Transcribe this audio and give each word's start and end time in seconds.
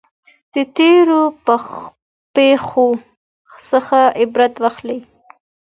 د 0.53 0.55
تیرو 0.75 1.21
پیښو 2.35 2.87
څخه 3.69 3.99
عبرت 4.21 4.53
واخلئ. 4.63 4.99